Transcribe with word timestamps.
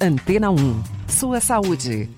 Antena 0.00 0.48
1. 0.48 0.82
Sua 1.08 1.40
saúde. 1.40 2.08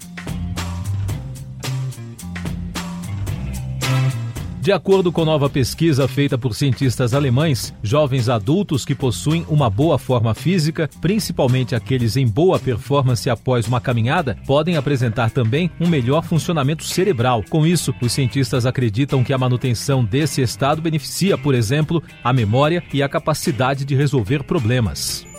De 4.61 4.71
acordo 4.71 5.11
com 5.11 5.25
nova 5.25 5.49
pesquisa 5.49 6.07
feita 6.07 6.37
por 6.37 6.55
cientistas 6.55 7.15
alemães, 7.15 7.73
jovens 7.83 8.29
adultos 8.29 8.85
que 8.85 8.95
possuem 8.95 9.47
uma 9.49 9.71
boa 9.71 9.99
forma 9.99 10.35
física, 10.35 10.91
principalmente 11.01 11.75
aqueles 11.75 12.19
em 12.19 12.29
boa 12.29 12.59
performance 12.59 13.31
após 13.31 13.67
uma 13.67 13.81
caminhada, 13.81 14.37
podem 14.47 14.77
apresentar 14.77 15.31
também 15.31 15.71
um 15.81 15.89
melhor 15.89 16.23
funcionamento 16.23 16.85
cerebral. 16.85 17.43
Com 17.49 17.67
isso, 17.67 17.95
os 18.03 18.13
cientistas 18.13 18.67
acreditam 18.67 19.25
que 19.25 19.33
a 19.33 19.39
manutenção 19.39 20.05
desse 20.05 20.43
estado 20.43 20.83
beneficia, 20.83 21.39
por 21.39 21.55
exemplo, 21.55 22.03
a 22.23 22.31
memória 22.31 22.85
e 22.93 23.03
a 23.03 23.09
capacidade 23.09 23.87
de 23.87 23.95
resolver 23.95 24.43
problemas. 24.43 25.30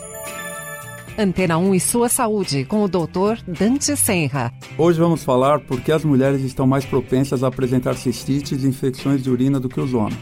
Antena 1.18 1.58
1 1.58 1.74
e 1.74 1.80
sua 1.80 2.08
saúde, 2.08 2.64
com 2.64 2.82
o 2.82 2.88
Dr. 2.88 3.42
Dante 3.46 3.94
Senra. 3.96 4.50
Hoje 4.78 4.98
vamos 4.98 5.22
falar 5.22 5.60
por 5.60 5.80
que 5.80 5.92
as 5.92 6.04
mulheres 6.04 6.40
estão 6.40 6.66
mais 6.66 6.86
propensas 6.86 7.44
a 7.44 7.48
apresentar 7.48 7.94
cistites 7.94 8.64
e 8.64 8.66
infecções 8.66 9.22
de 9.22 9.30
urina 9.30 9.60
do 9.60 9.68
que 9.68 9.80
os 9.80 9.92
homens. 9.92 10.18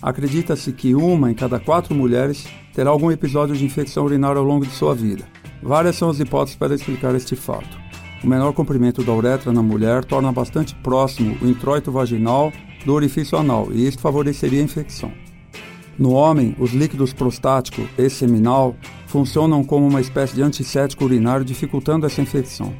Acredita-se 0.00 0.72
que 0.72 0.94
uma 0.94 1.30
em 1.30 1.34
cada 1.34 1.58
quatro 1.58 1.94
mulheres 1.94 2.46
terá 2.72 2.90
algum 2.90 3.10
episódio 3.10 3.56
de 3.56 3.64
infecção 3.64 4.04
urinária 4.04 4.38
ao 4.38 4.44
longo 4.44 4.64
de 4.64 4.72
sua 4.72 4.94
vida. 4.94 5.24
Várias 5.60 5.96
são 5.96 6.08
as 6.08 6.20
hipóteses 6.20 6.56
para 6.56 6.74
explicar 6.74 7.14
este 7.14 7.34
fato. 7.34 7.80
O 8.22 8.26
menor 8.26 8.52
comprimento 8.52 9.02
da 9.02 9.12
uretra 9.12 9.52
na 9.52 9.62
mulher 9.62 10.04
torna 10.04 10.30
bastante 10.30 10.74
próximo 10.76 11.36
o 11.42 11.48
introito 11.48 11.90
vaginal 11.90 12.52
do 12.84 12.94
orifício 12.94 13.36
anal 13.36 13.68
e 13.72 13.86
isso 13.86 13.98
favoreceria 13.98 14.60
a 14.60 14.64
infecção. 14.64 15.12
No 15.98 16.12
homem, 16.12 16.56
os 16.58 16.72
líquidos 16.72 17.12
prostático 17.12 17.82
e 17.98 18.08
seminal 18.08 18.76
funcionam 19.12 19.62
como 19.62 19.86
uma 19.86 20.00
espécie 20.00 20.34
de 20.34 20.42
antisséptico 20.42 21.04
urinário, 21.04 21.44
dificultando 21.44 22.06
essa 22.06 22.22
infecção. 22.22 22.72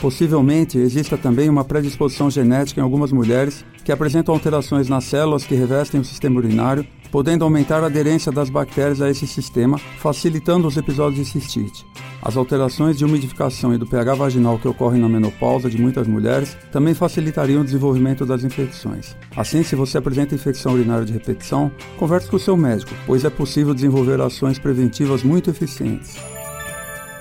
Possivelmente 0.00 0.78
exista 0.78 1.18
também 1.18 1.48
uma 1.48 1.64
predisposição 1.64 2.30
genética 2.30 2.80
em 2.80 2.84
algumas 2.84 3.10
mulheres 3.10 3.64
que 3.84 3.90
apresentam 3.90 4.32
alterações 4.32 4.88
nas 4.88 5.02
células 5.02 5.44
que 5.44 5.56
revestem 5.56 6.00
o 6.00 6.04
sistema 6.04 6.38
urinário, 6.38 6.86
podendo 7.10 7.44
aumentar 7.44 7.82
a 7.82 7.86
aderência 7.86 8.30
das 8.30 8.50
bactérias 8.50 9.00
a 9.00 9.10
esse 9.10 9.26
sistema, 9.26 9.78
facilitando 9.98 10.68
os 10.68 10.76
episódios 10.76 11.24
de 11.26 11.30
cistite. 11.30 11.86
As 12.22 12.36
alterações 12.36 12.98
de 12.98 13.04
umidificação 13.04 13.74
e 13.74 13.78
do 13.78 13.86
pH 13.86 14.14
vaginal 14.14 14.58
que 14.58 14.68
ocorrem 14.68 15.00
na 15.00 15.08
menopausa 15.08 15.70
de 15.70 15.80
muitas 15.80 16.06
mulheres 16.06 16.56
também 16.70 16.94
facilitariam 16.94 17.62
o 17.62 17.64
desenvolvimento 17.64 18.26
das 18.26 18.44
infecções. 18.44 19.16
Assim, 19.34 19.62
se 19.62 19.74
você 19.74 19.98
apresenta 19.98 20.34
infecção 20.34 20.74
urinária 20.74 21.04
de 21.04 21.12
repetição, 21.12 21.70
converse 21.98 22.28
com 22.28 22.36
o 22.36 22.40
seu 22.40 22.56
médico, 22.56 22.92
pois 23.06 23.24
é 23.24 23.30
possível 23.30 23.74
desenvolver 23.74 24.20
ações 24.20 24.58
preventivas 24.58 25.22
muito 25.22 25.50
eficientes. 25.50 26.16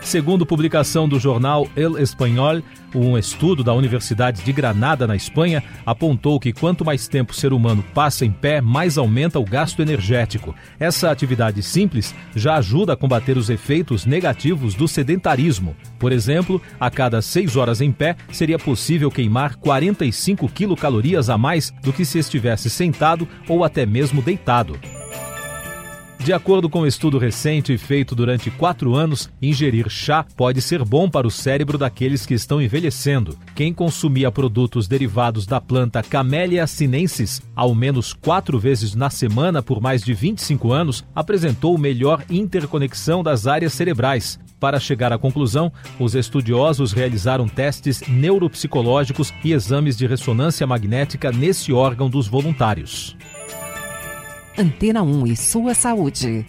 Segundo 0.02 0.46
publicação 0.46 1.08
do 1.08 1.20
jornal 1.20 1.68
El 1.76 1.98
Español, 1.98 2.64
um 2.96 3.18
estudo 3.18 3.64
da 3.64 3.74
Universidade 3.74 4.42
de 4.42 4.52
Granada, 4.52 5.06
na 5.06 5.16
Espanha, 5.16 5.64
apontou 5.86 6.40
que 6.40 6.54
quanto 6.54 6.84
mais 6.86 7.08
tempo 7.08 7.32
o 7.32 7.36
ser 7.36 7.54
humano 7.54 7.84
passa 7.94 8.26
em 8.26 8.32
pé, 8.32 8.62
mais 8.62 8.98
aumenta 8.98 9.40
o 9.40 9.46
gasto 9.46 9.82
energético. 9.82 10.56
Essa 10.80 11.12
atividade 11.12 11.62
simples 11.62 12.16
já 12.36 12.56
ajuda 12.56 12.94
a 12.94 12.98
combater 12.98 13.38
os 13.38 13.50
efeitos 13.50 14.06
negativos 14.06 14.74
do 14.74 14.88
sedentarismo. 14.88 15.76
Por 16.00 16.12
exemplo, 16.12 16.62
a 16.80 16.90
cada 16.90 17.22
seis 17.22 17.56
horas 17.56 17.82
em 17.82 17.92
pé, 17.92 18.16
seria 18.32 18.58
possível 18.58 19.12
queimar 19.12 19.58
45 19.58 20.50
quilocalorias 20.50 21.30
a 21.30 21.38
mais 21.38 21.72
do 21.84 21.94
que 21.94 22.06
se 22.06 22.18
estivesse 22.18 22.70
sentado 22.70 23.28
ou 23.48 23.64
até 23.64 23.86
mesmo 23.86 24.22
deitado. 24.22 24.80
De 26.30 26.34
acordo 26.34 26.70
com 26.70 26.82
um 26.82 26.86
estudo 26.86 27.18
recente 27.18 27.76
feito 27.76 28.14
durante 28.14 28.52
quatro 28.52 28.94
anos, 28.94 29.32
ingerir 29.42 29.90
chá 29.90 30.24
pode 30.38 30.62
ser 30.62 30.86
bom 30.86 31.10
para 31.10 31.26
o 31.26 31.32
cérebro 31.32 31.76
daqueles 31.76 32.24
que 32.24 32.36
estão 32.36 32.62
envelhecendo. 32.62 33.36
Quem 33.56 33.74
consumia 33.74 34.32
produtos 34.32 34.88
derivados 34.88 35.48
da 35.48 35.60
planta 35.60 36.04
Camellia 36.04 36.68
sinensis 36.68 37.42
ao 37.56 37.74
menos 37.74 38.14
quatro 38.14 38.60
vezes 38.60 38.94
na 38.94 39.10
semana 39.10 39.64
por 39.64 39.82
mais 39.82 40.04
de 40.04 40.14
25 40.14 40.72
anos 40.72 41.04
apresentou 41.16 41.76
melhor 41.80 42.24
interconexão 42.30 43.24
das 43.24 43.48
áreas 43.48 43.74
cerebrais. 43.74 44.40
Para 44.60 44.80
chegar 44.80 45.12
à 45.12 45.18
conclusão, 45.18 45.74
os 46.00 46.14
estudiosos 46.14 46.92
realizaram 46.92 47.48
testes 47.48 48.04
neuropsicológicos 48.08 49.34
e 49.44 49.52
exames 49.52 49.98
de 49.98 50.06
ressonância 50.06 50.68
magnética 50.68 51.32
nesse 51.32 51.74
órgão 51.74 52.08
dos 52.08 52.28
voluntários. 52.28 53.18
Antena 54.62 55.02
1 55.02 55.26
e 55.28 55.38
sua 55.38 55.74
saúde. 55.74 56.46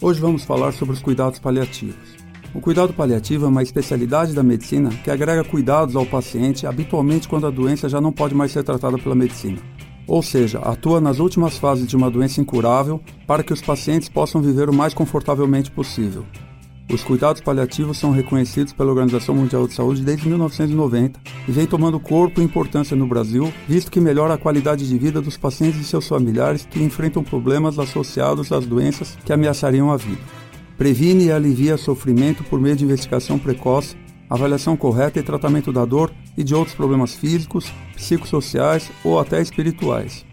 Hoje 0.00 0.18
vamos 0.18 0.44
falar 0.44 0.72
sobre 0.72 0.94
os 0.94 1.02
cuidados 1.02 1.38
paliativos. 1.38 2.16
O 2.54 2.60
cuidado 2.62 2.94
paliativo 2.94 3.44
é 3.44 3.48
uma 3.48 3.62
especialidade 3.62 4.32
da 4.32 4.42
medicina 4.42 4.88
que 5.04 5.10
agrega 5.10 5.44
cuidados 5.44 5.94
ao 5.94 6.06
paciente 6.06 6.66
habitualmente 6.66 7.28
quando 7.28 7.46
a 7.46 7.50
doença 7.50 7.86
já 7.86 8.00
não 8.00 8.12
pode 8.12 8.34
mais 8.34 8.52
ser 8.52 8.64
tratada 8.64 8.96
pela 8.96 9.14
medicina. 9.14 9.58
Ou 10.06 10.22
seja, 10.22 10.60
atua 10.60 11.02
nas 11.02 11.18
últimas 11.18 11.58
fases 11.58 11.86
de 11.86 11.94
uma 11.94 12.10
doença 12.10 12.40
incurável 12.40 12.98
para 13.26 13.42
que 13.42 13.52
os 13.52 13.60
pacientes 13.60 14.08
possam 14.08 14.40
viver 14.40 14.70
o 14.70 14.74
mais 14.74 14.94
confortavelmente 14.94 15.70
possível. 15.70 16.24
Os 16.90 17.04
cuidados 17.04 17.42
paliativos 17.42 17.98
são 17.98 18.10
reconhecidos 18.10 18.72
pela 18.72 18.88
Organização 18.88 19.34
Mundial 19.34 19.68
de 19.68 19.74
Saúde 19.74 20.02
desde 20.02 20.26
1990 20.26 21.20
e 21.46 21.52
vem 21.52 21.66
tomando 21.66 22.00
corpo 22.00 22.40
e 22.40 22.44
importância 22.44 22.96
no 22.96 23.06
Brasil, 23.06 23.52
visto 23.68 23.90
que 23.90 24.00
melhora 24.00 24.34
a 24.34 24.38
qualidade 24.38 24.88
de 24.88 24.96
vida 24.98 25.20
dos 25.20 25.36
pacientes 25.36 25.78
e 25.80 25.84
seus 25.84 26.08
familiares 26.08 26.66
que 26.68 26.82
enfrentam 26.82 27.22
problemas 27.22 27.78
associados 27.78 28.50
às 28.52 28.64
doenças 28.64 29.18
que 29.22 29.34
ameaçariam 29.34 29.92
a 29.92 29.98
vida. 29.98 30.22
Previne 30.78 31.26
e 31.26 31.32
alivia 31.32 31.76
sofrimento 31.76 32.42
por 32.44 32.58
meio 32.58 32.76
de 32.76 32.84
investigação 32.84 33.38
precoce, 33.38 33.94
avaliação 34.30 34.74
correta 34.74 35.18
e 35.18 35.22
tratamento 35.22 35.70
da 35.70 35.84
dor 35.84 36.10
e 36.38 36.42
de 36.42 36.54
outros 36.54 36.74
problemas 36.74 37.14
físicos, 37.14 37.70
psicossociais 37.96 38.90
ou 39.04 39.20
até 39.20 39.42
espirituais. 39.42 40.24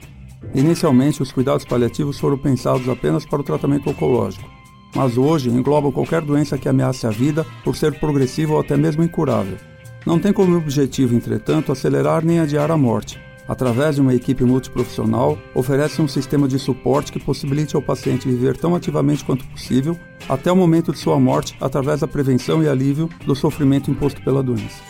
Inicialmente, 0.53 1.21
os 1.21 1.33
cuidados 1.33 1.65
paliativos 1.65 2.17
foram 2.17 2.37
pensados 2.37 2.87
apenas 2.87 3.25
para 3.25 3.41
o 3.41 3.43
tratamento 3.43 3.89
oncológico 3.89 4.55
mas 4.95 5.17
hoje 5.17 5.49
englobam 5.49 5.91
qualquer 5.91 6.21
doença 6.21 6.57
que 6.57 6.69
ameace 6.69 7.05
a 7.05 7.09
vida 7.09 7.45
por 7.63 7.75
ser 7.75 7.99
progressiva 7.99 8.53
ou 8.53 8.59
até 8.59 8.77
mesmo 8.77 9.03
incurável. 9.03 9.57
Não 10.05 10.17
tem 10.17 10.31
como 10.31 10.55
objetivo, 10.55 11.15
entretanto, 11.15 11.71
acelerar 11.71 12.23
nem 12.23 12.39
adiar 12.39 12.71
a 12.71 12.77
morte. 12.77 13.19
Através 13.47 13.95
de 13.95 14.01
uma 14.01 14.15
equipe 14.15 14.43
multiprofissional, 14.43 15.37
oferece 15.53 16.01
um 16.01 16.07
sistema 16.07 16.47
de 16.47 16.57
suporte 16.57 17.11
que 17.11 17.19
possibilite 17.19 17.75
ao 17.75 17.81
paciente 17.81 18.27
viver 18.27 18.57
tão 18.57 18.73
ativamente 18.75 19.23
quanto 19.23 19.45
possível 19.47 19.97
até 20.27 20.51
o 20.51 20.55
momento 20.55 20.91
de 20.91 20.97
sua 20.97 21.19
morte 21.19 21.55
através 21.61 21.99
da 21.99 22.07
prevenção 22.07 22.63
e 22.63 22.67
alívio 22.67 23.07
do 23.25 23.35
sofrimento 23.35 23.91
imposto 23.91 24.21
pela 24.23 24.41
doença. 24.41 24.81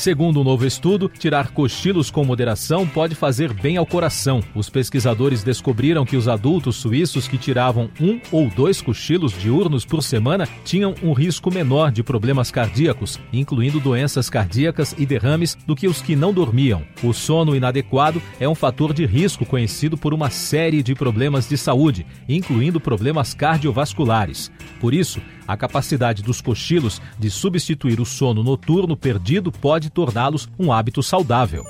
Segundo 0.00 0.40
um 0.40 0.44
novo 0.44 0.64
estudo, 0.64 1.10
tirar 1.10 1.50
cochilos 1.50 2.10
com 2.10 2.24
moderação 2.24 2.88
pode 2.88 3.14
fazer 3.14 3.52
bem 3.52 3.76
ao 3.76 3.84
coração. 3.84 4.42
Os 4.54 4.70
pesquisadores 4.70 5.42
descobriram 5.42 6.06
que 6.06 6.16
os 6.16 6.26
adultos 6.26 6.76
suíços 6.76 7.28
que 7.28 7.36
tiravam 7.36 7.90
um 8.00 8.18
ou 8.32 8.48
dois 8.48 8.80
cochilos 8.80 9.38
diurnos 9.38 9.84
por 9.84 10.02
semana 10.02 10.48
tinham 10.64 10.94
um 11.02 11.12
risco 11.12 11.52
menor 11.52 11.92
de 11.92 12.02
problemas 12.02 12.50
cardíacos, 12.50 13.20
incluindo 13.30 13.78
doenças 13.78 14.30
cardíacas 14.30 14.94
e 14.96 15.04
derrames, 15.04 15.54
do 15.66 15.76
que 15.76 15.86
os 15.86 16.00
que 16.00 16.16
não 16.16 16.32
dormiam. 16.32 16.82
O 17.02 17.12
sono 17.12 17.54
inadequado 17.54 18.22
é 18.40 18.48
um 18.48 18.54
fator 18.54 18.94
de 18.94 19.04
risco 19.04 19.44
conhecido 19.44 19.98
por 19.98 20.14
uma 20.14 20.30
série 20.30 20.82
de 20.82 20.94
problemas 20.94 21.46
de 21.46 21.58
saúde, 21.58 22.06
incluindo 22.26 22.80
problemas 22.80 23.34
cardiovasculares. 23.34 24.50
Por 24.80 24.94
isso, 24.94 25.20
a 25.50 25.56
capacidade 25.56 26.22
dos 26.22 26.40
cochilos 26.40 27.02
de 27.18 27.28
substituir 27.28 28.00
o 28.00 28.06
sono 28.06 28.44
noturno 28.44 28.96
perdido 28.96 29.50
pode 29.50 29.90
torná-los 29.90 30.48
um 30.56 30.72
hábito 30.72 31.02
saudável. 31.02 31.64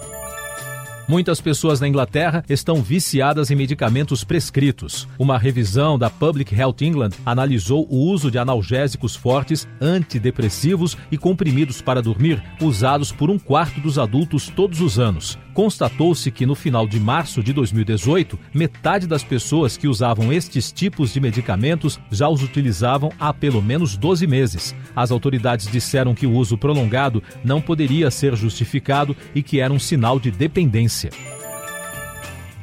Muitas 1.09 1.41
pessoas 1.41 1.81
na 1.81 1.89
Inglaterra 1.89 2.45
estão 2.49 2.83
viciadas 2.83 3.51
em 3.51 3.57
medicamentos 3.57 4.23
prescritos. 4.23 5.09
Uma 5.19 5.39
revisão 5.39 5.99
da 5.99 6.09
Public 6.09 6.55
Health 6.55 6.77
England 6.83 7.11
analisou 7.27 7.85
o 7.91 7.97
uso 7.97 8.31
de 8.31 8.39
analgésicos 8.39 9.17
fortes, 9.17 9.67
antidepressivos 9.81 10.97
e 11.11 11.19
comprimidos 11.19 11.83
para 11.83 12.01
dormir 12.01 12.41
usados 12.61 13.11
por 13.11 13.29
um 13.29 13.41
quarto 13.41 13.81
dos 13.81 13.99
adultos 13.99 14.49
todos 14.55 14.81
os 14.81 15.01
anos. 15.01 15.37
Constatou-se 15.61 16.31
que 16.31 16.47
no 16.47 16.55
final 16.55 16.89
de 16.89 16.99
março 16.99 17.43
de 17.43 17.53
2018, 17.53 18.39
metade 18.55 19.07
das 19.07 19.23
pessoas 19.23 19.77
que 19.77 19.87
usavam 19.87 20.33
estes 20.33 20.73
tipos 20.73 21.13
de 21.13 21.21
medicamentos 21.21 22.01
já 22.11 22.31
os 22.31 22.43
utilizavam 22.43 23.13
há 23.21 23.31
pelo 23.31 23.61
menos 23.61 23.95
12 23.95 24.27
meses. 24.27 24.75
As 24.97 25.11
autoridades 25.11 25.71
disseram 25.71 26.15
que 26.15 26.27
o 26.27 26.33
uso 26.33 26.57
prolongado 26.57 27.23
não 27.45 27.61
poderia 27.61 28.11
ser 28.11 28.35
justificado 28.37 29.15
e 29.35 29.43
que 29.43 29.61
era 29.61 29.71
um 29.71 29.79
sinal 29.79 30.19
de 30.19 30.31
dependência. 30.31 31.11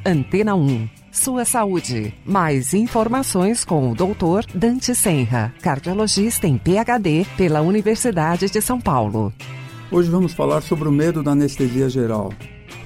Antena 0.04 0.56
1. 0.56 0.88
Sua 1.12 1.44
saúde. 1.44 2.12
Mais 2.26 2.74
informações 2.74 3.64
com 3.64 3.92
o 3.92 3.94
Dr. 3.94 4.44
Dante 4.52 4.92
Senra, 4.92 5.54
cardiologista 5.62 6.48
em 6.48 6.58
PhD 6.58 7.24
pela 7.36 7.60
Universidade 7.60 8.50
de 8.50 8.60
São 8.60 8.80
Paulo. 8.80 9.32
Hoje 9.88 10.10
vamos 10.10 10.34
falar 10.34 10.62
sobre 10.62 10.88
o 10.88 10.92
medo 10.92 11.22
da 11.22 11.30
anestesia 11.30 11.88
geral. 11.88 12.32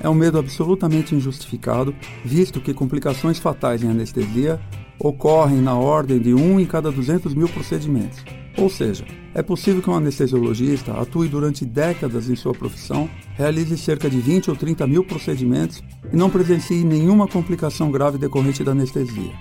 É 0.00 0.08
um 0.08 0.14
medo 0.14 0.38
absolutamente 0.38 1.14
injustificado, 1.14 1.94
visto 2.24 2.60
que 2.60 2.74
complicações 2.74 3.38
fatais 3.38 3.82
em 3.82 3.90
anestesia 3.90 4.60
ocorrem 4.98 5.60
na 5.60 5.74
ordem 5.74 6.18
de 6.18 6.32
1 6.32 6.60
em 6.60 6.66
cada 6.66 6.90
200 6.90 7.34
mil 7.34 7.48
procedimentos. 7.48 8.24
Ou 8.56 8.68
seja, 8.68 9.04
é 9.34 9.42
possível 9.42 9.80
que 9.80 9.88
um 9.88 9.94
anestesiologista 9.94 10.92
atue 10.92 11.26
durante 11.26 11.64
décadas 11.64 12.28
em 12.28 12.36
sua 12.36 12.52
profissão, 12.52 13.08
realize 13.34 13.76
cerca 13.78 14.10
de 14.10 14.20
20 14.20 14.50
ou 14.50 14.56
30 14.56 14.86
mil 14.86 15.04
procedimentos 15.04 15.82
e 16.12 16.16
não 16.16 16.28
presencie 16.28 16.84
nenhuma 16.84 17.26
complicação 17.26 17.90
grave 17.90 18.18
decorrente 18.18 18.62
da 18.62 18.72
anestesia. 18.72 19.32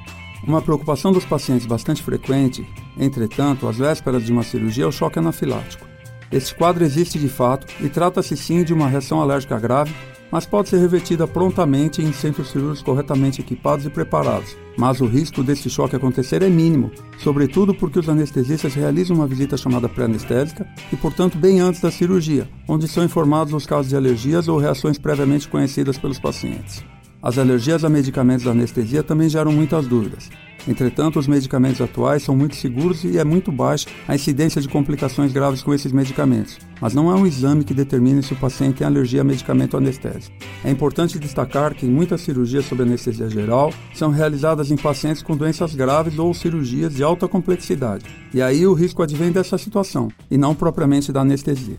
Uma 0.48 0.62
preocupação 0.62 1.12
dos 1.12 1.26
pacientes 1.26 1.68
bastante 1.68 2.02
frequente, 2.02 2.66
entretanto, 2.98 3.68
às 3.68 3.78
vésperas 3.78 4.26
de 4.26 4.32
uma 4.32 4.44
cirurgia, 4.44 4.86
é 4.86 4.88
o 4.88 4.92
choque 4.92 5.20
anafilático. 5.20 5.86
Este 6.32 6.56
quadro 6.56 6.84
existe 6.84 7.20
de 7.20 7.28
fato 7.28 7.68
e 7.82 7.90
trata-se 7.90 8.36
sim 8.38 8.64
de 8.64 8.74
uma 8.74 8.88
reação 8.88 9.22
alérgica 9.22 9.60
grave 9.60 9.94
mas 10.32 10.46
pode 10.46 10.70
ser 10.70 10.78
revertida 10.78 11.28
prontamente 11.28 12.02
em 12.02 12.14
centros 12.14 12.50
cirúrgicos 12.50 12.82
corretamente 12.82 13.42
equipados 13.42 13.86
e 13.86 13.90
preparados. 13.90 14.56
Mas 14.78 15.02
o 15.02 15.06
risco 15.06 15.44
desse 15.44 15.70
choque 15.70 15.96
acontecer 15.96 16.42
é 16.42 16.50
mínimo, 16.50 16.92
sobretudo 17.20 17.74
porque 17.74 18.00
os 18.00 18.08
anestesistas 18.08 18.74
realizam 18.74 19.18
uma 19.18 19.28
visita 19.28 19.58
chamada 19.58 19.90
pré-anestésica 19.90 20.66
e, 20.92 20.96
portanto, 20.96 21.38
bem 21.38 21.60
antes 21.60 21.82
da 21.82 21.92
cirurgia, 21.92 22.48
onde 22.68 22.88
são 22.88 23.04
informados 23.04 23.54
os 23.54 23.66
casos 23.66 23.90
de 23.90 23.96
alergias 23.96 24.48
ou 24.48 24.58
reações 24.58 24.98
previamente 24.98 25.48
conhecidas 25.48 25.98
pelos 25.98 26.20
pacientes. 26.20 26.84
As 27.22 27.38
alergias 27.38 27.84
a 27.84 27.90
medicamentos 27.90 28.46
da 28.46 28.52
anestesia 28.52 29.04
também 29.04 29.30
geram 29.30 29.52
muitas 29.52 29.86
dúvidas. 29.86 30.28
Entretanto, 30.68 31.20
os 31.20 31.28
medicamentos 31.28 31.82
atuais 31.82 32.24
são 32.24 32.36
muito 32.36 32.56
seguros 32.56 33.04
e 33.04 33.18
é 33.18 33.24
muito 33.24 33.52
baixa 33.52 33.88
a 34.08 34.16
incidência 34.16 34.62
de 34.62 34.68
complicações 34.68 35.32
graves 35.32 35.64
com 35.64 35.74
esses 35.74 35.92
medicamentos, 35.92 36.60
mas 36.80 36.94
não 36.94 37.12
é 37.12 37.16
um 37.16 37.26
exame 37.26 37.64
que 37.64 37.74
determine 37.74 38.22
se 38.22 38.34
o 38.34 38.36
paciente 38.36 38.78
tem 38.78 38.88
alergia 38.88 39.22
a 39.22 39.24
medicamento 39.24 39.76
anestésico. 39.76 40.36
É 40.64 40.70
importante 40.70 41.18
destacar 41.18 41.74
que 41.74 41.86
muitas 41.86 42.22
cirurgias 42.22 42.66
sob 42.66 42.84
anestesia 42.84 43.30
geral 43.30 43.74
são 43.94 44.12
realizadas 44.12 44.70
em 44.70 44.78
pacientes 44.78 45.24
com 45.24 45.36
doenças 45.36 45.74
graves 45.74 46.20
ou 46.20 46.34
cirurgias 46.34 46.94
de 46.94 47.04
alta 47.04 47.28
complexidade, 47.28 48.06
e 48.34 48.42
aí 48.42 48.66
o 48.66 48.74
risco 48.74 49.02
advém 49.02 49.32
dessa 49.32 49.58
situação, 49.58 50.10
e 50.30 50.38
não 50.38 50.54
propriamente 50.54 51.12
da 51.12 51.22
anestesia 51.22 51.78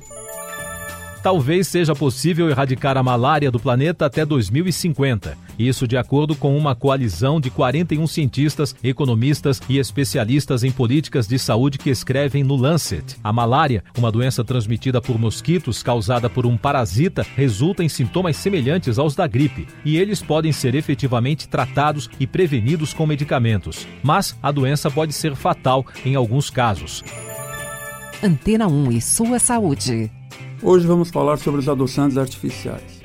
talvez 1.22 1.68
seja 1.68 1.94
possível 1.94 2.50
erradicar 2.50 2.96
a 2.96 3.02
malária 3.02 3.50
do 3.50 3.60
planeta 3.60 4.06
até 4.06 4.24
2050. 4.24 5.36
Isso 5.58 5.86
de 5.86 5.96
acordo 5.96 6.34
com 6.34 6.56
uma 6.56 6.74
coalizão 6.74 7.40
de 7.40 7.50
41 7.50 8.06
cientistas, 8.06 8.74
economistas 8.82 9.60
e 9.68 9.78
especialistas 9.78 10.64
em 10.64 10.72
políticas 10.72 11.28
de 11.28 11.38
saúde 11.38 11.78
que 11.78 11.90
escrevem 11.90 12.42
no 12.42 12.56
Lancet. 12.56 13.16
A 13.22 13.32
malária, 13.32 13.84
uma 13.96 14.10
doença 14.10 14.42
transmitida 14.42 15.00
por 15.00 15.18
mosquitos 15.18 15.82
causada 15.82 16.28
por 16.28 16.46
um 16.46 16.56
parasita, 16.56 17.24
resulta 17.36 17.84
em 17.84 17.88
sintomas 17.88 18.36
semelhantes 18.36 18.98
aos 18.98 19.14
da 19.14 19.26
gripe, 19.26 19.68
e 19.84 19.96
eles 19.96 20.22
podem 20.22 20.52
ser 20.52 20.74
efetivamente 20.74 21.48
tratados 21.48 22.10
e 22.18 22.26
prevenidos 22.26 22.92
com 22.92 23.06
medicamentos. 23.06 23.86
Mas 24.02 24.36
a 24.42 24.50
doença 24.50 24.90
pode 24.90 25.12
ser 25.12 25.36
fatal 25.36 25.84
em 26.04 26.14
alguns 26.14 26.50
casos. 26.50 27.04
Antena 28.22 28.68
1 28.68 28.92
e 28.92 29.00
sua 29.00 29.38
saúde. 29.38 30.10
Hoje 30.64 30.86
vamos 30.86 31.10
falar 31.10 31.38
sobre 31.38 31.58
os 31.58 31.68
adoçantes 31.68 32.16
artificiais. 32.16 33.02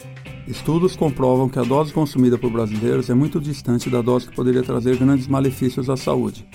Estudos 0.48 0.96
comprovam 0.96 1.50
que 1.50 1.58
a 1.58 1.64
dose 1.64 1.92
consumida 1.92 2.38
por 2.38 2.52
brasileiros 2.52 3.10
é 3.10 3.16
muito 3.16 3.42
distante 3.42 3.90
da 3.90 4.00
dose 4.00 4.28
que 4.28 4.36
poderia 4.36 4.62
trazer 4.62 4.96
grandes 4.96 5.28
malefícios 5.28 5.90
à 5.90 5.98
saúde. 5.98 6.48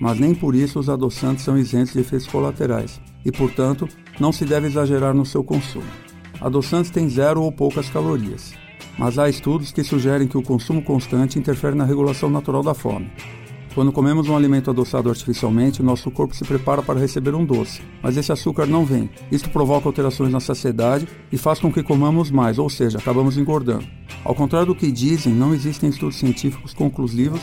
Mas 0.00 0.18
nem 0.18 0.34
por 0.34 0.54
isso 0.54 0.78
os 0.80 0.88
adoçantes 0.88 1.44
são 1.44 1.58
isentos 1.58 1.92
de 1.92 2.00
efeitos 2.00 2.26
colaterais 2.26 2.98
e, 3.22 3.30
portanto, 3.30 3.86
não 4.18 4.32
se 4.32 4.46
deve 4.46 4.68
exagerar 4.68 5.14
no 5.14 5.26
seu 5.26 5.44
consumo. 5.44 5.84
Adoçantes 6.40 6.90
têm 6.90 7.06
zero 7.06 7.42
ou 7.42 7.52
poucas 7.52 7.90
calorias, 7.90 8.54
mas 8.98 9.18
há 9.18 9.28
estudos 9.28 9.72
que 9.72 9.84
sugerem 9.84 10.26
que 10.26 10.38
o 10.38 10.42
consumo 10.42 10.82
constante 10.82 11.38
interfere 11.38 11.76
na 11.76 11.84
regulação 11.84 12.30
natural 12.30 12.62
da 12.62 12.72
fome. 12.72 13.12
Quando 13.76 13.92
comemos 13.92 14.26
um 14.26 14.34
alimento 14.34 14.70
adoçado 14.70 15.10
artificialmente, 15.10 15.82
nosso 15.82 16.10
corpo 16.10 16.34
se 16.34 16.46
prepara 16.46 16.82
para 16.82 16.98
receber 16.98 17.34
um 17.34 17.44
doce, 17.44 17.82
mas 18.02 18.16
esse 18.16 18.32
açúcar 18.32 18.64
não 18.64 18.86
vem. 18.86 19.10
Isto 19.30 19.50
provoca 19.50 19.86
alterações 19.86 20.32
na 20.32 20.40
saciedade 20.40 21.06
e 21.30 21.36
faz 21.36 21.58
com 21.58 21.70
que 21.70 21.82
comamos 21.82 22.30
mais, 22.30 22.58
ou 22.58 22.70
seja, 22.70 22.96
acabamos 22.96 23.36
engordando. 23.36 23.86
Ao 24.24 24.34
contrário 24.34 24.68
do 24.68 24.74
que 24.74 24.90
dizem, 24.90 25.34
não 25.34 25.52
existem 25.52 25.90
estudos 25.90 26.16
científicos 26.16 26.72
conclusivos 26.72 27.42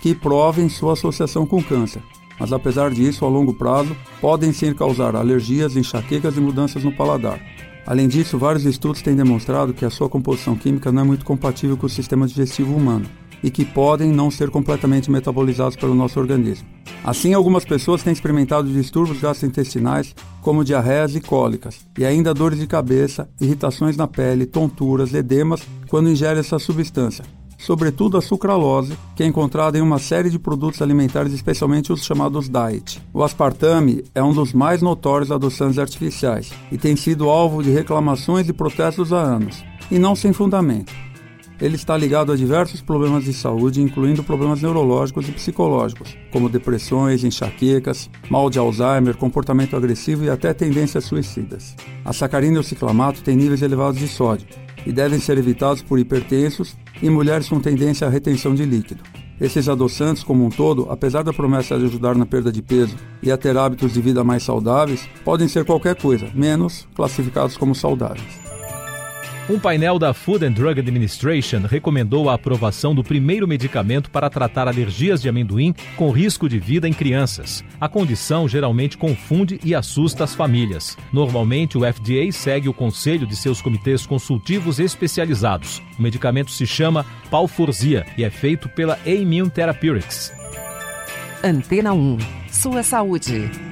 que 0.00 0.14
provem 0.14 0.68
sua 0.68 0.92
associação 0.92 1.44
com 1.44 1.60
câncer. 1.60 2.00
Mas 2.38 2.52
apesar 2.52 2.92
disso, 2.92 3.24
a 3.24 3.28
longo 3.28 3.52
prazo, 3.52 3.96
podem 4.20 4.52
sim 4.52 4.72
causar 4.72 5.16
alergias, 5.16 5.76
enxaquecas 5.76 6.36
e 6.36 6.40
mudanças 6.40 6.84
no 6.84 6.92
paladar. 6.92 7.40
Além 7.84 8.06
disso, 8.06 8.38
vários 8.38 8.64
estudos 8.66 9.02
têm 9.02 9.16
demonstrado 9.16 9.74
que 9.74 9.84
a 9.84 9.90
sua 9.90 10.08
composição 10.08 10.54
química 10.54 10.92
não 10.92 11.02
é 11.02 11.04
muito 11.04 11.24
compatível 11.24 11.76
com 11.76 11.86
o 11.86 11.90
sistema 11.90 12.24
digestivo 12.28 12.72
humano 12.72 13.06
e 13.42 13.50
que 13.50 13.64
podem 13.64 14.12
não 14.12 14.30
ser 14.30 14.50
completamente 14.50 15.10
metabolizados 15.10 15.76
pelo 15.76 15.94
nosso 15.94 16.18
organismo. 16.20 16.66
Assim, 17.04 17.34
algumas 17.34 17.64
pessoas 17.64 18.02
têm 18.02 18.12
experimentado 18.12 18.72
distúrbios 18.72 19.20
gastrointestinais, 19.20 20.14
como 20.40 20.64
diarreias 20.64 21.16
e 21.16 21.20
cólicas, 21.20 21.80
e 21.98 22.04
ainda 22.04 22.32
dores 22.32 22.58
de 22.58 22.66
cabeça, 22.66 23.28
irritações 23.40 23.96
na 23.96 24.06
pele, 24.06 24.46
tonturas, 24.46 25.12
edemas 25.12 25.62
quando 25.88 26.08
ingerem 26.08 26.38
essa 26.38 26.60
substância, 26.60 27.24
sobretudo 27.58 28.16
a 28.16 28.22
sucralose, 28.22 28.96
que 29.16 29.22
é 29.24 29.26
encontrada 29.26 29.76
em 29.76 29.80
uma 29.80 29.98
série 29.98 30.30
de 30.30 30.38
produtos 30.38 30.80
alimentares, 30.80 31.32
especialmente 31.32 31.92
os 31.92 32.04
chamados 32.04 32.48
diet. 32.48 33.02
O 33.12 33.22
aspartame 33.22 34.04
é 34.14 34.22
um 34.22 34.32
dos 34.32 34.52
mais 34.52 34.80
notórios 34.80 35.32
adoçantes 35.32 35.78
artificiais 35.78 36.52
e 36.70 36.78
tem 36.78 36.94
sido 36.94 37.28
alvo 37.28 37.62
de 37.62 37.70
reclamações 37.70 38.48
e 38.48 38.52
protestos 38.52 39.12
há 39.12 39.20
anos, 39.20 39.64
e 39.90 39.98
não 39.98 40.14
sem 40.14 40.32
fundamento 40.32 40.92
ele 41.60 41.76
está 41.76 41.96
ligado 41.96 42.32
a 42.32 42.36
diversos 42.36 42.80
problemas 42.80 43.24
de 43.24 43.32
saúde, 43.32 43.80
incluindo 43.80 44.24
problemas 44.24 44.62
neurológicos 44.62 45.28
e 45.28 45.32
psicológicos, 45.32 46.16
como 46.30 46.48
depressões, 46.48 47.24
enxaquecas, 47.24 48.10
mal 48.28 48.50
de 48.50 48.58
Alzheimer, 48.58 49.16
comportamento 49.16 49.76
agressivo 49.76 50.24
e 50.24 50.30
até 50.30 50.52
tendências 50.52 51.04
suicidas. 51.04 51.76
A 52.04 52.12
sacarina 52.12 52.56
e 52.56 52.60
o 52.60 52.64
ciclamato 52.64 53.22
têm 53.22 53.36
níveis 53.36 53.62
elevados 53.62 54.00
de 54.00 54.08
sódio 54.08 54.46
e 54.84 54.92
devem 54.92 55.20
ser 55.20 55.38
evitados 55.38 55.82
por 55.82 55.98
hipertensos 55.98 56.76
e 57.00 57.08
mulheres 57.08 57.48
com 57.48 57.60
tendência 57.60 58.06
à 58.06 58.10
retenção 58.10 58.54
de 58.54 58.64
líquido. 58.64 59.02
Esses 59.40 59.68
adoçantes, 59.68 60.22
como 60.22 60.44
um 60.44 60.50
todo, 60.50 60.86
apesar 60.88 61.22
da 61.22 61.32
promessa 61.32 61.76
de 61.76 61.86
ajudar 61.86 62.14
na 62.14 62.24
perda 62.24 62.52
de 62.52 62.62
peso 62.62 62.96
e 63.22 63.30
a 63.30 63.36
ter 63.36 63.56
hábitos 63.56 63.92
de 63.92 64.00
vida 64.00 64.22
mais 64.22 64.44
saudáveis, 64.44 65.08
podem 65.24 65.48
ser 65.48 65.64
qualquer 65.64 65.96
coisa, 65.96 66.30
menos 66.32 66.86
classificados 66.94 67.56
como 67.56 67.74
saudáveis. 67.74 68.51
Um 69.50 69.58
painel 69.58 69.98
da 69.98 70.14
Food 70.14 70.44
and 70.44 70.52
Drug 70.52 70.78
Administration 70.78 71.62
recomendou 71.68 72.30
a 72.30 72.34
aprovação 72.34 72.94
do 72.94 73.02
primeiro 73.02 73.48
medicamento 73.48 74.08
para 74.08 74.30
tratar 74.30 74.68
alergias 74.68 75.20
de 75.20 75.28
amendoim 75.28 75.74
com 75.96 76.12
risco 76.12 76.48
de 76.48 76.60
vida 76.60 76.88
em 76.88 76.92
crianças. 76.92 77.64
A 77.80 77.88
condição 77.88 78.48
geralmente 78.48 78.96
confunde 78.96 79.58
e 79.64 79.74
assusta 79.74 80.22
as 80.22 80.32
famílias. 80.32 80.96
Normalmente, 81.12 81.76
o 81.76 81.80
FDA 81.80 82.30
segue 82.30 82.68
o 82.68 82.74
conselho 82.74 83.26
de 83.26 83.34
seus 83.34 83.60
comitês 83.60 84.06
consultivos 84.06 84.78
especializados. 84.78 85.82
O 85.98 86.02
medicamento 86.02 86.52
se 86.52 86.64
chama 86.64 87.04
Palforzia 87.28 88.06
e 88.16 88.22
é 88.22 88.30
feito 88.30 88.68
pela 88.68 88.96
Immune 89.04 89.50
Therapeutics. 89.50 90.32
Antena 91.42 91.92
1. 91.92 92.18
Sua 92.48 92.84
saúde. 92.84 93.71